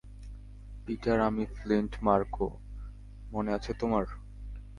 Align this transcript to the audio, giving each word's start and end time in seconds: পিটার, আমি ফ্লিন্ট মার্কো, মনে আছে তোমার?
পিটার, 0.85 1.17
আমি 1.19 1.43
ফ্লিন্ট 1.57 1.93
মার্কো, 2.01 2.47
মনে 3.31 3.49
আছে 3.53 3.71
তোমার? 3.73 4.05